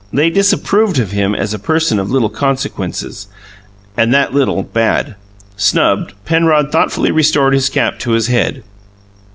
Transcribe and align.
They 0.11 0.31
disapproved 0.31 0.97
of 0.97 1.11
him 1.11 1.35
as 1.35 1.53
a 1.53 1.59
person 1.59 1.99
of 1.99 2.09
little 2.09 2.31
consequence, 2.31 3.27
and 3.95 4.11
that 4.11 4.33
little, 4.33 4.63
bad. 4.63 5.13
Snubbed, 5.57 6.13
Penrod 6.25 6.71
thoughtfully 6.71 7.11
restored 7.11 7.53
his 7.53 7.69
cap 7.69 7.99
to 7.99 8.13
his 8.13 8.25
head. 8.25 8.63